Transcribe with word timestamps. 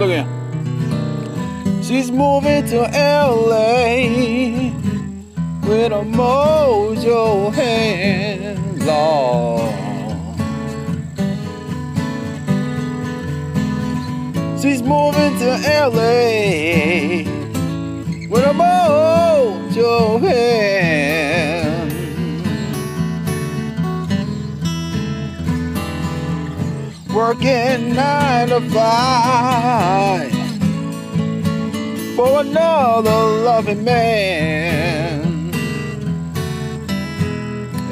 Look 0.00 0.12
at. 0.12 0.26
She's 1.84 2.10
moving 2.10 2.64
to 2.68 2.78
LA 2.90 4.06
with 5.68 5.92
a 5.92 6.02
mojo 6.02 7.52
hand 7.52 8.82
on. 8.88 9.60
She's 14.58 14.82
moving 14.82 15.38
to 15.40 15.50
LA 15.68 17.26
with 18.26 18.44
a 18.46 18.54
mojo 18.54 20.18
hand. 20.18 21.29
Working 27.14 27.94
nine 27.94 28.48
to 28.48 28.60
five 28.70 30.30
for 32.16 32.40
another 32.40 33.10
loving 33.44 33.82
man. 33.82 35.50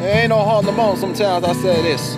Ain't 0.00 0.28
no 0.28 0.38
harm 0.44 0.66
to 0.66 0.96
sometimes 0.96 1.44
I 1.44 1.52
say 1.54 1.82
this. 1.82 2.17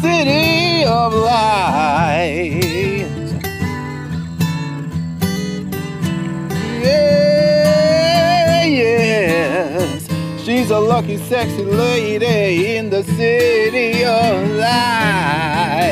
City 0.00 0.84
of 0.84 1.14
lights. 1.14 2.66
Yeah, 6.82 8.64
yes. 8.64 10.08
She's 10.44 10.70
a 10.70 10.78
lucky, 10.78 11.16
sexy 11.16 11.64
lady 11.64 12.76
in 12.76 12.90
the 12.90 13.02
city 13.04 14.04
of 14.04 14.50
lights. 14.50 15.86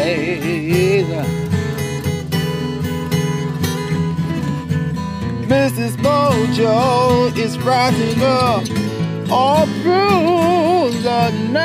Mrs. 5.48 5.96
Mojo 5.96 7.36
is 7.38 7.58
rising 7.60 8.22
up 8.22 8.64
all 9.30 9.66
through 9.82 10.63
the 11.04 11.30
night. 11.52 11.64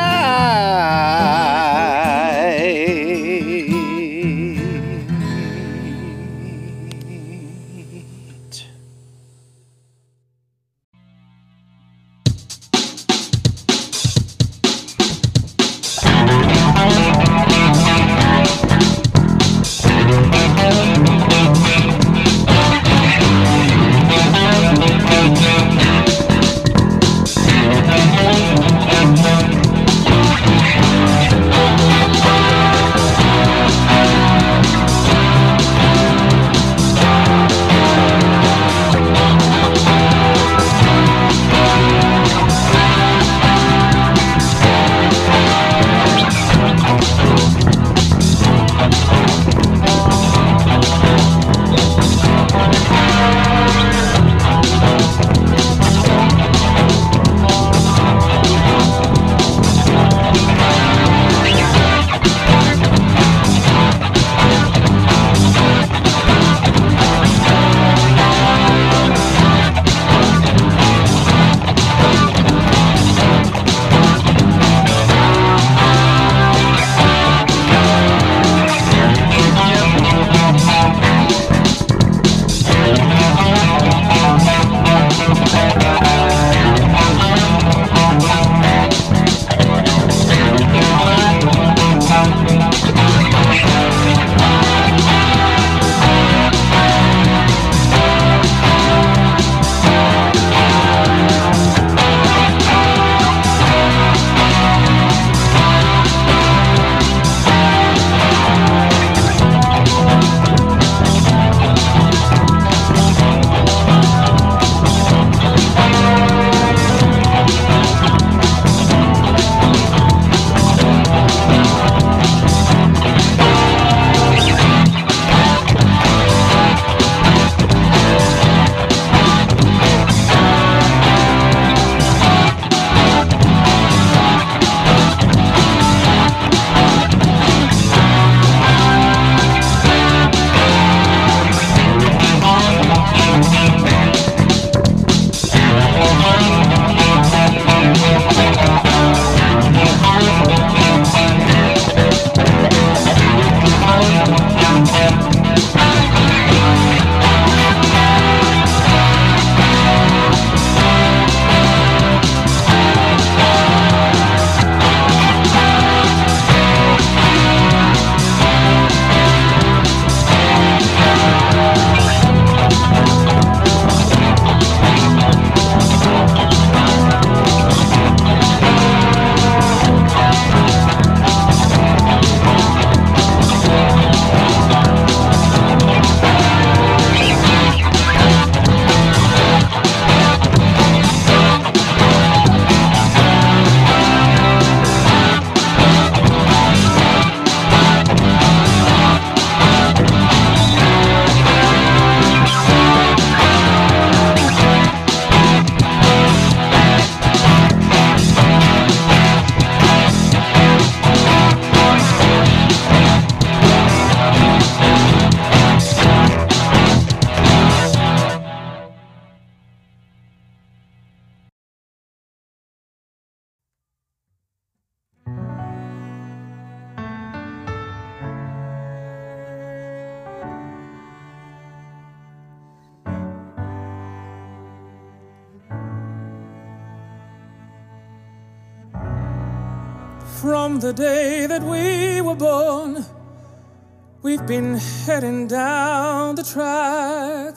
Been 244.50 244.78
heading 245.06 245.46
down 245.46 246.34
the 246.34 246.42
track. 246.42 247.56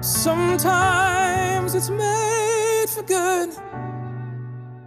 Sometimes 0.00 1.76
it's 1.76 1.90
made 1.90 2.86
for 2.88 3.04
good, 3.04 3.50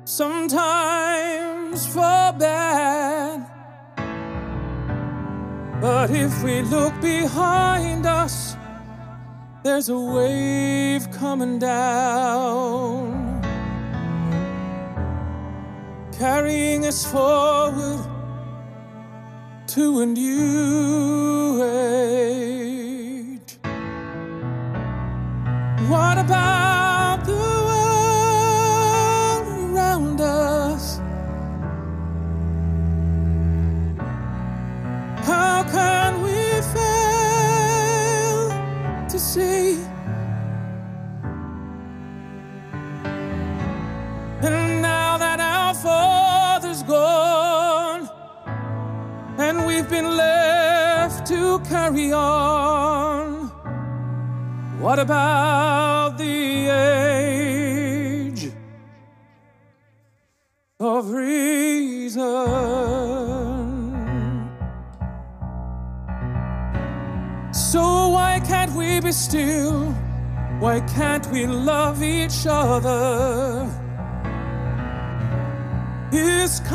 sometimes 0.03 1.87
for 1.87 2.33
bad. 2.37 3.49
But 5.79 6.11
if 6.11 6.43
we 6.43 6.63
look 6.63 6.99
behind 6.99 8.05
us, 8.05 8.57
there's 9.63 9.87
a 9.87 9.97
wave 9.97 11.09
coming 11.11 11.59
down 11.59 13.27
carrying 16.19 16.85
us 16.85 17.05
forward 17.09 17.86
to 19.77 20.01
a 20.01 20.16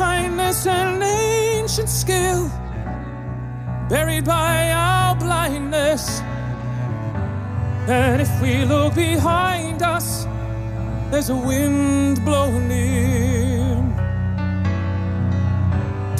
kindness 0.03 0.67
and 0.67 1.01
ancient 1.01 1.87
skill, 1.87 2.41
buried 3.87 4.25
by 4.25 4.71
our 4.71 5.15
blindness. 5.15 6.03
And 7.87 8.21
if 8.21 8.31
we 8.41 8.53
look 8.65 8.95
behind 8.95 9.81
us, 9.81 10.07
there's 11.09 11.29
a 11.29 11.39
wind 11.49 12.15
blowing 12.25 12.69
in 12.71 13.95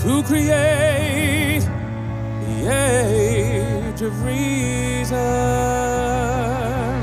to 0.02 0.12
create 0.30 1.64
the 2.46 2.58
age 2.88 4.02
of 4.08 4.14
reason. 4.24 5.18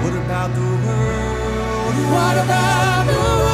What 0.02 0.14
about 0.24 0.50
the 0.58 0.68
world? 0.84 1.94
What 2.14 2.36
about 2.44 3.04
the 3.06 3.18
world 3.20 3.49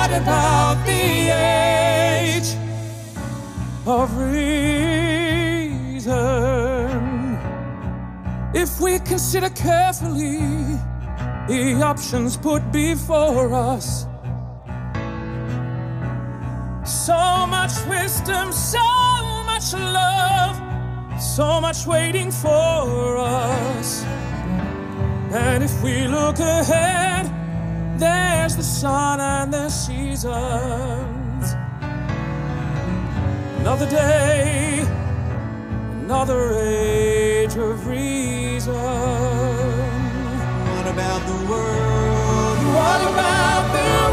what 0.00 0.12
about 0.12 0.76
the 0.86 1.28
age? 1.28 1.60
of 3.86 4.16
reason. 4.16 4.40
If 8.54 8.80
we 8.80 8.98
consider 9.00 9.50
carefully 9.50 10.38
the 11.48 11.80
options 11.82 12.36
put 12.36 12.62
before 12.72 13.52
us, 13.52 14.06
so 16.84 17.46
much 17.56 17.72
wisdom, 17.86 18.52
so 18.52 18.86
much 19.50 19.72
love, 19.74 20.56
so 21.20 21.60
much 21.60 21.86
waiting 21.86 22.30
for 22.30 23.18
us. 23.18 24.04
And 25.32 25.64
if 25.64 25.82
we 25.82 26.06
look 26.06 26.38
ahead, 26.38 27.39
there's 28.00 28.56
the 28.56 28.62
sun 28.62 29.20
and 29.20 29.52
the 29.52 29.68
seasons. 29.68 31.54
Another 33.60 33.88
day, 33.88 34.84
another 36.04 36.58
age 36.58 37.54
of 37.56 37.86
reason. 37.86 38.74
What 40.74 40.86
about 40.86 41.20
the 41.26 41.38
world? 41.50 42.58
What 42.74 43.02
about 43.12 43.64
the 43.76 44.09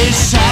his 0.00 0.30
shadow 0.30 0.49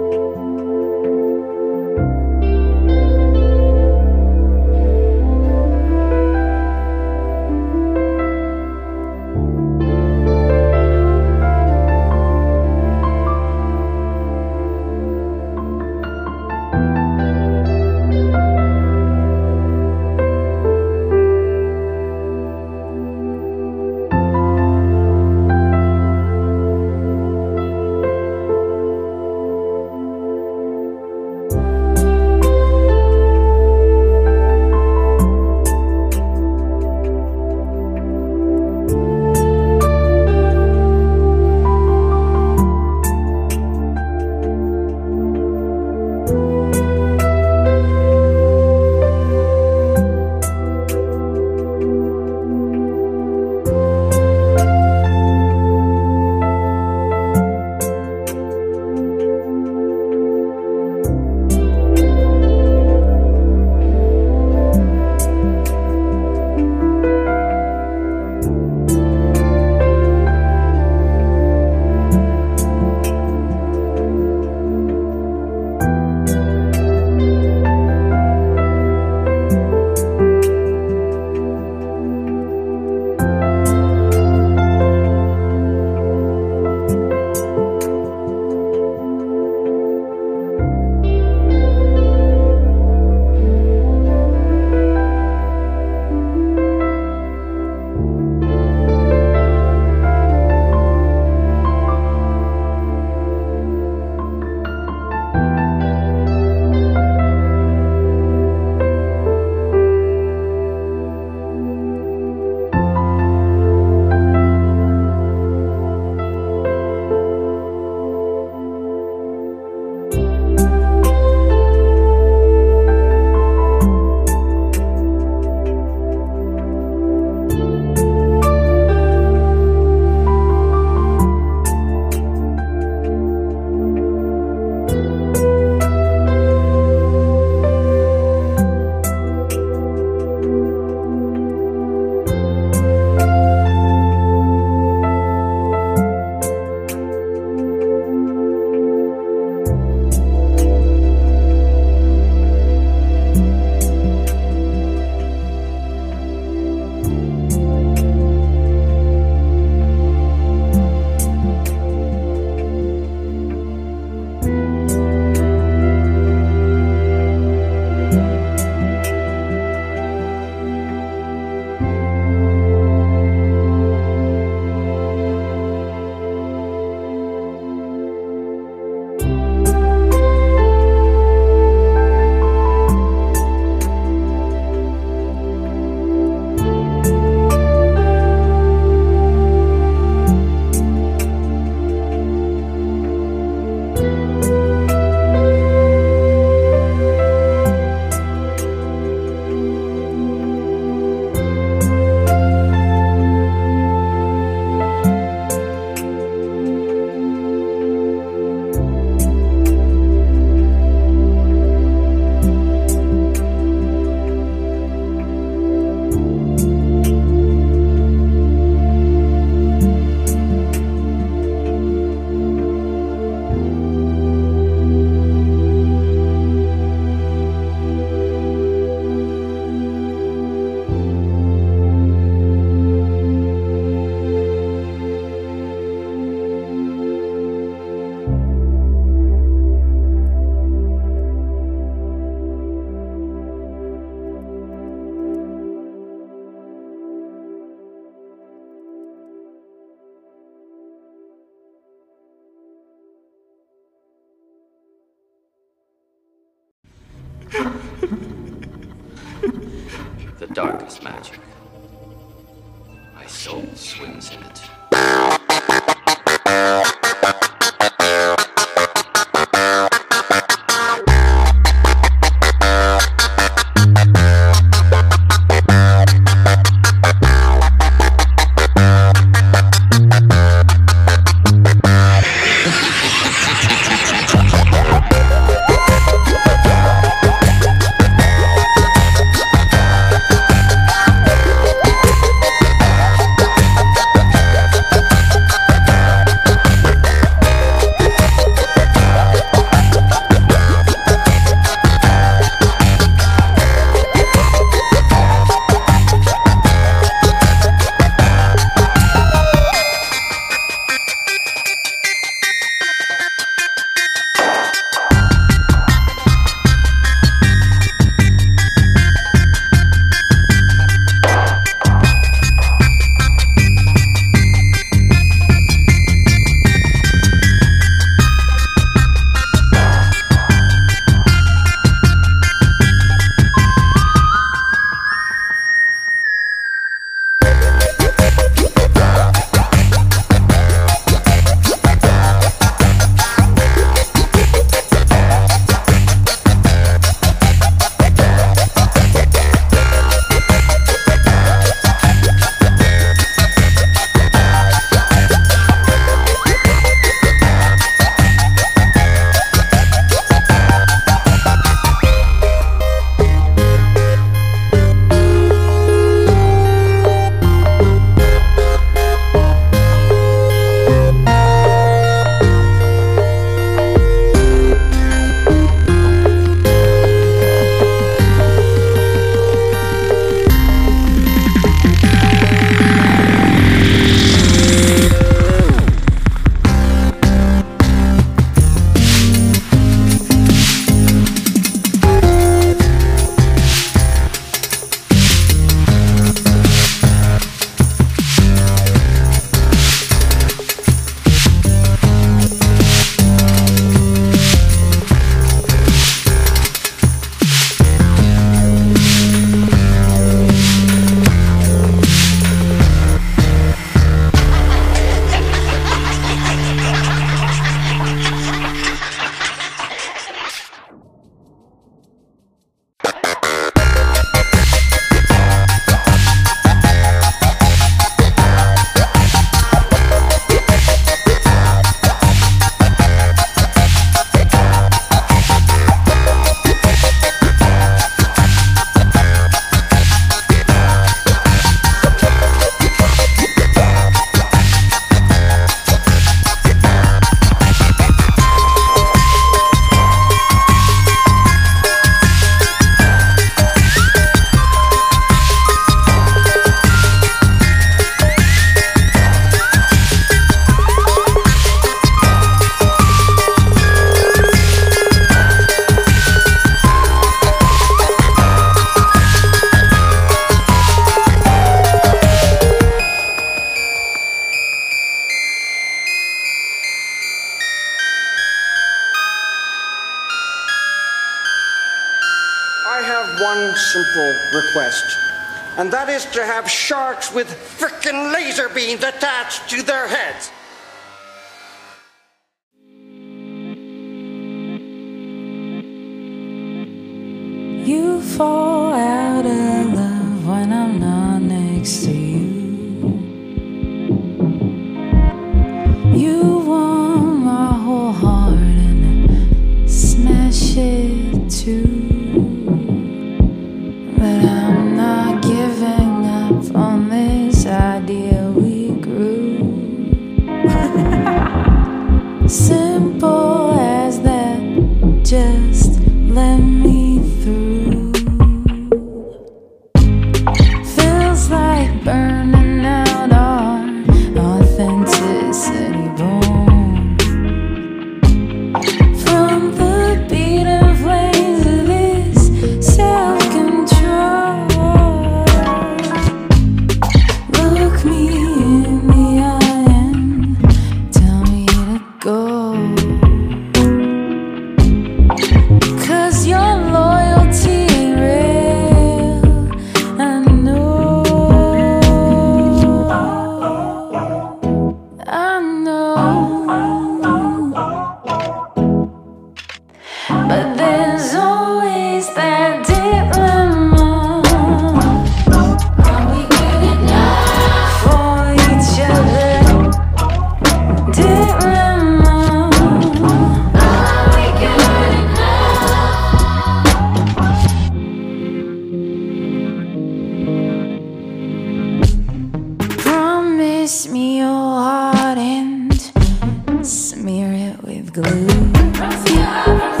you. 598.41 600.00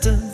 distance 0.00 0.27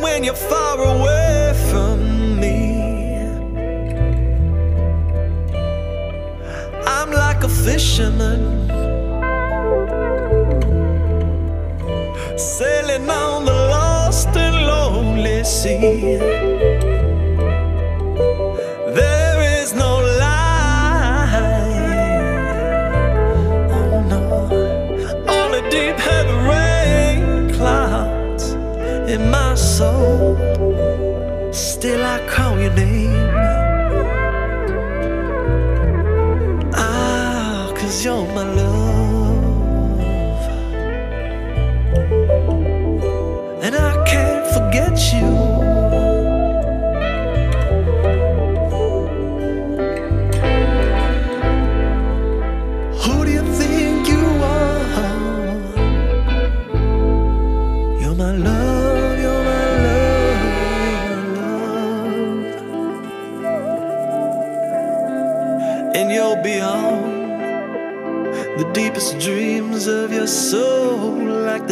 when 0.00 0.24
you're 0.24 0.34
far 0.34 0.78
away 0.78 1.52
from 1.70 2.40
me. 2.40 2.84
I'm 6.86 7.10
like 7.10 7.42
a 7.44 7.48
fisherman 7.48 8.68
sailing 12.38 13.08
on 13.08 13.44
the 13.44 13.52
lost 13.52 14.28
and 14.28 14.56
lonely 14.66 15.44
sea. 15.44 16.53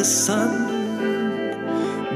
the 0.02 0.08
sun, 0.08 0.58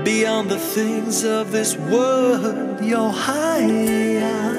beyond 0.02 0.50
the 0.50 0.58
things 0.58 1.22
of 1.22 1.52
this 1.52 1.76
world, 1.76 2.80
you're 2.82 3.12
higher 3.12 4.54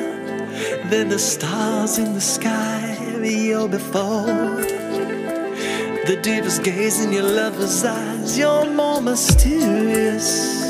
than 0.90 1.10
the 1.10 1.20
stars 1.20 1.98
in 1.98 2.14
the 2.14 2.22
sky, 2.22 2.98
you're 3.22 3.68
before. 3.68 4.64
The 6.08 6.18
deepest 6.22 6.64
gaze 6.64 7.04
in 7.04 7.12
your 7.12 7.30
lover's 7.42 7.84
eyes, 7.84 8.38
you're 8.38 8.70
more 8.72 9.02
mysterious 9.02 10.62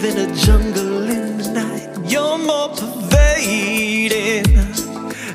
than 0.00 0.16
a 0.26 0.34
jungle 0.34 1.10
in 1.10 1.36
the 1.36 1.50
night. 1.62 1.90
You're 2.10 2.38
more 2.38 2.70
pervading 2.70 4.44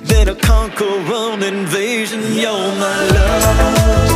than 0.09 0.29
a 0.29 0.35
conqueror 0.35 1.33
invasion. 1.53 2.33
You're 2.33 2.71
my 2.85 3.09
love. 3.17 4.10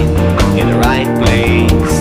In 0.00 0.68
the 0.68 0.78
right 0.78 1.06
place? 1.22 1.93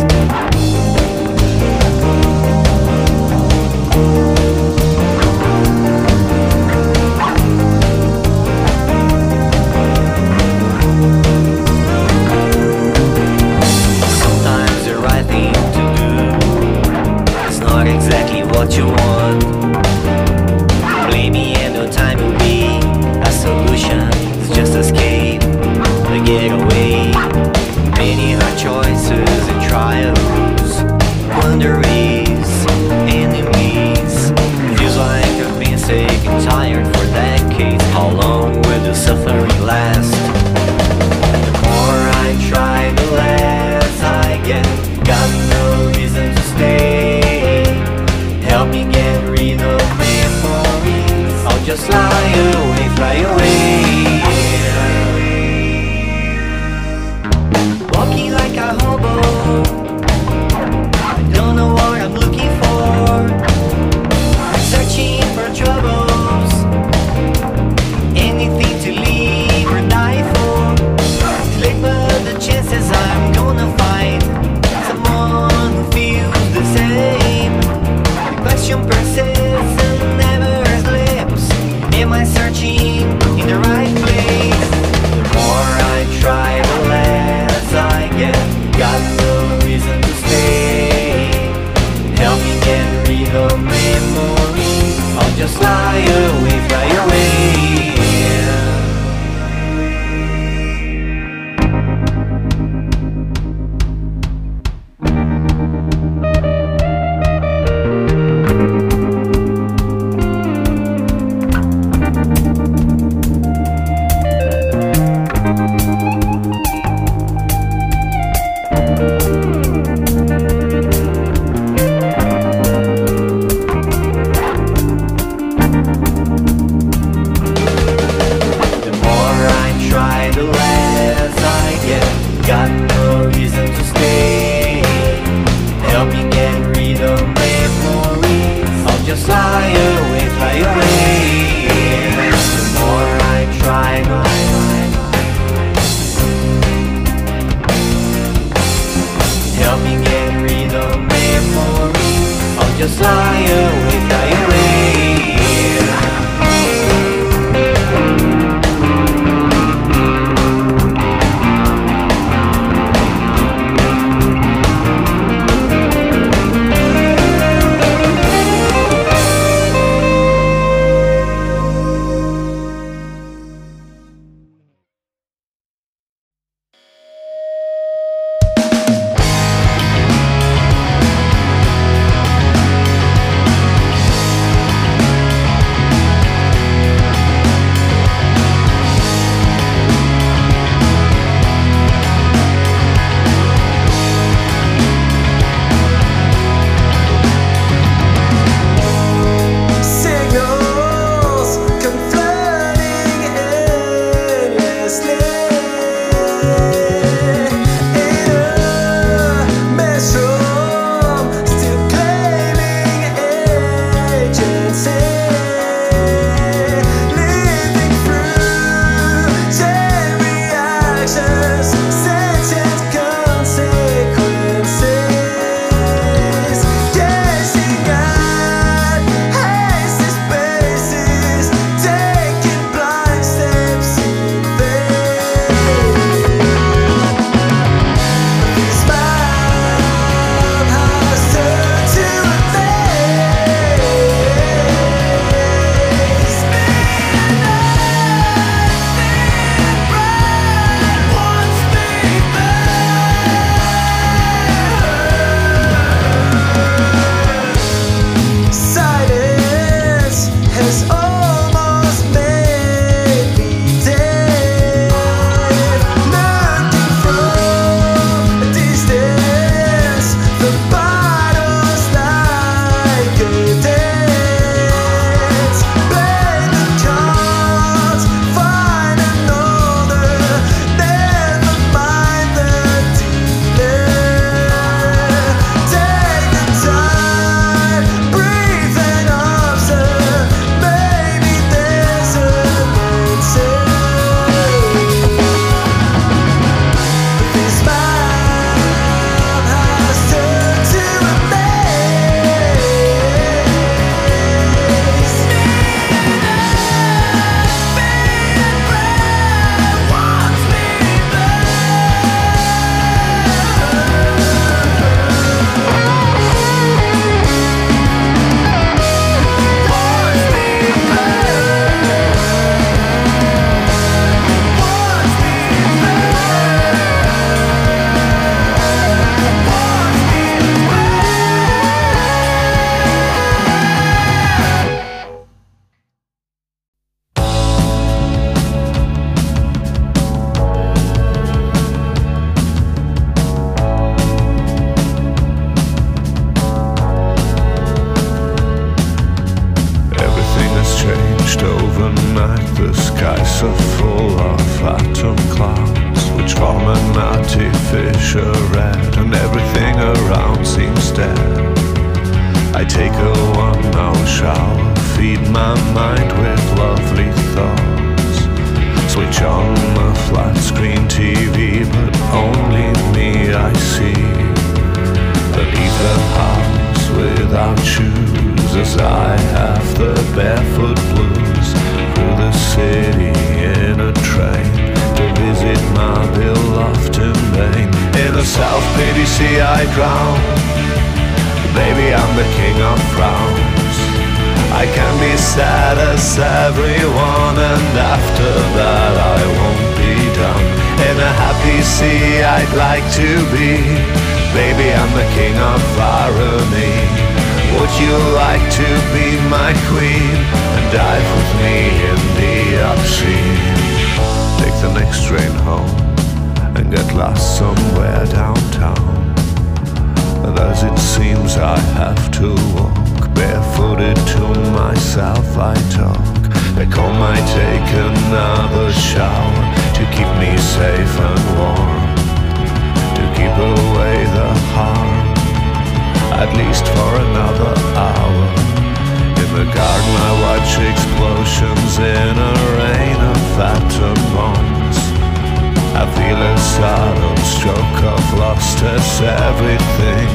Sudden 446.63 447.17
stroke 447.35 447.81
of 447.93 448.03
lost 448.23 448.59
as 448.63 448.87
everything 449.27 450.07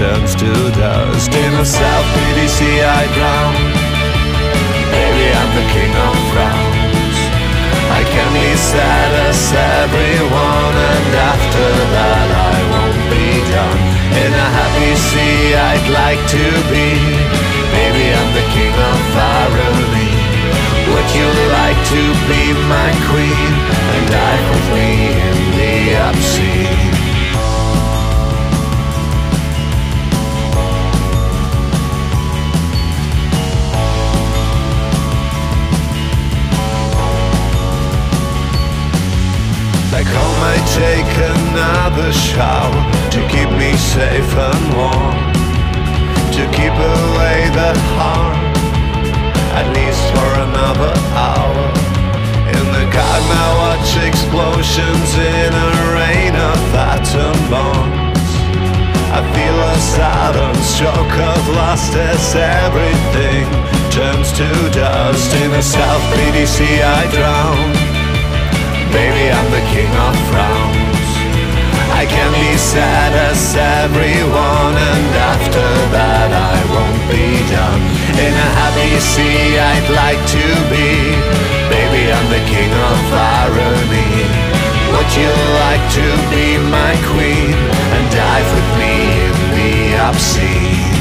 turns 0.00 0.32
to 0.42 0.50
dust. 0.80 1.28
In 1.44 1.52
a 1.60 1.66
self-pity 1.80 2.48
sea, 2.56 2.78
I 3.00 3.02
drown. 3.16 3.54
Baby, 4.94 5.26
I'm 5.40 5.50
the 5.60 5.66
king 5.74 5.92
of 6.06 6.16
frowns. 6.32 7.18
I 7.98 8.02
can 8.14 8.30
be 8.32 8.50
sad 8.72 9.10
as 9.28 9.40
everyone 9.82 10.74
And 10.92 11.10
after 11.32 11.68
that 11.96 12.28
I 12.52 12.56
won't 12.72 13.02
be 13.12 13.28
done 13.50 13.80
In 14.24 14.30
a 14.30 14.48
happy 14.58 14.92
sea 15.08 15.42
I'd 15.70 15.88
like 16.00 16.22
to 16.36 16.46
be 16.70 16.88
Baby 17.74 18.06
I'm 18.18 18.30
the 18.38 18.46
king 18.54 18.76
of 18.92 19.00
irony 19.42 20.12
Would 20.92 21.08
you 21.18 21.28
like 21.58 21.80
to 21.94 22.02
be 22.30 22.42
my 22.70 22.90
queen 23.10 23.52
And 23.92 24.04
dive 24.14 24.46
with 24.54 24.68
me 24.78 25.29
Like 39.92 40.06
home 40.06 40.42
I 40.42 40.56
take 40.74 41.12
another 41.36 42.12
shower 42.12 42.82
To 43.10 43.20
keep 43.28 43.50
me 43.58 43.76
safe 43.76 44.34
and 44.34 44.74
warm 44.74 45.16
To 46.36 46.42
keep 46.56 46.72
away 46.72 47.50
the 47.54 47.72
harm 47.94 48.36
At 49.54 49.66
least 49.76 50.02
for 50.12 50.30
another 50.48 50.92
hour 51.14 51.99
The 53.00 53.06
I 53.06 53.48
watch 53.56 53.96
explosions 53.96 55.10
In 55.16 55.52
a 55.56 55.70
rain 55.96 56.34
of 56.36 56.60
atom 56.74 57.36
bombs 57.48 58.28
I 59.16 59.20
feel 59.32 59.56
a 59.56 59.76
sudden 59.80 60.54
stroke 60.60 61.16
of 61.32 61.48
lust 61.48 61.94
As 61.96 62.34
everything 62.36 63.48
turns 63.90 64.32
to 64.36 64.48
dust 64.76 65.34
In 65.34 65.50
a 65.52 65.62
self-pity 65.62 66.44
sea 66.44 66.82
I 66.82 67.08
drown 67.16 67.72
Baby, 68.92 69.30
I'm 69.32 69.50
the 69.50 69.64
king 69.72 69.92
of 69.96 70.14
frowns. 70.28 71.10
I 71.94 72.04
can 72.10 72.32
be 72.32 72.58
sad 72.58 73.12
as 73.30 73.54
everyone, 73.54 74.74
and 74.74 75.14
after 75.30 75.68
that 75.94 76.30
I 76.34 76.58
won't 76.74 77.02
be 77.08 77.38
done. 77.54 77.99
In 78.20 78.34
a 78.34 78.50
happy 78.60 79.00
sea, 79.00 79.56
I'd 79.56 79.88
like 79.96 80.20
to 80.36 80.46
be. 80.68 80.88
Baby, 81.72 82.12
I'm 82.12 82.28
the 82.28 82.44
king 82.52 82.72
of 82.90 83.00
irony. 83.16 84.12
Would 84.92 85.10
you 85.16 85.32
like 85.64 85.84
to 85.96 86.06
be 86.28 86.58
my 86.68 86.92
queen 87.12 87.54
and 87.94 88.04
dive 88.12 88.48
with 88.54 88.70
me 88.76 88.94
in 89.24 89.34
the 89.56 89.98
obscene? 90.04 90.99